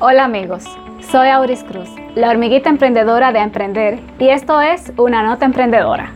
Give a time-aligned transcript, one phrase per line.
[0.00, 0.64] Hola amigos,
[1.08, 6.10] soy Auris Cruz, la hormiguita emprendedora de Emprender y esto es Una Nota Emprendedora.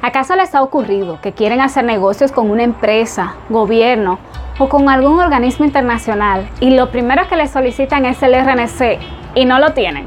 [0.00, 4.20] ¿Acaso les ha ocurrido que quieren hacer negocios con una empresa, gobierno
[4.60, 9.00] o con algún organismo internacional y lo primero que les solicitan es el RNC
[9.34, 10.06] y no lo tienen?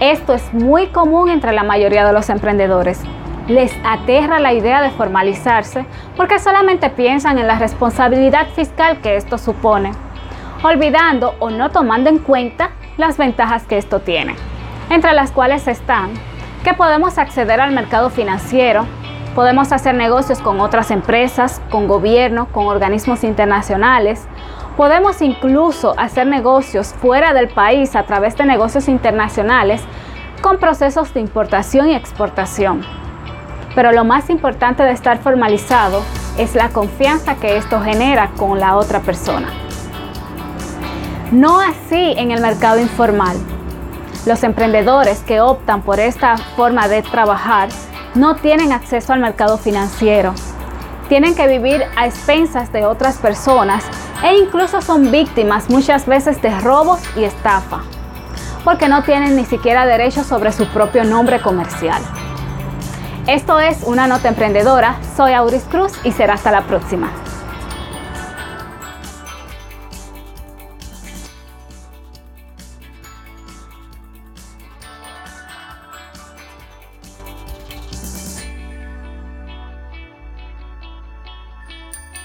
[0.00, 3.00] Esto es muy común entre la mayoría de los emprendedores.
[3.48, 9.38] Les aterra la idea de formalizarse porque solamente piensan en la responsabilidad fiscal que esto
[9.38, 9.92] supone,
[10.62, 14.34] olvidando o no tomando en cuenta las ventajas que esto tiene,
[14.90, 16.10] entre las cuales están
[16.64, 18.84] que podemos acceder al mercado financiero,
[19.34, 24.26] podemos hacer negocios con otras empresas, con gobierno, con organismos internacionales,
[24.76, 29.80] Podemos incluso hacer negocios fuera del país a través de negocios internacionales
[30.42, 32.82] con procesos de importación y exportación.
[33.76, 36.02] Pero lo más importante de estar formalizado
[36.38, 39.48] es la confianza que esto genera con la otra persona.
[41.30, 43.36] No así en el mercado informal.
[44.24, 47.68] Los emprendedores que optan por esta forma de trabajar
[48.14, 50.34] no tienen acceso al mercado financiero.
[51.10, 53.84] Tienen que vivir a expensas de otras personas
[54.24, 57.82] e incluso son víctimas muchas veces de robos y estafa,
[58.64, 62.02] porque no tienen ni siquiera derechos sobre su propio nombre comercial.
[63.26, 67.10] Esto es una nota emprendedora, soy Auris Cruz y será hasta la próxima.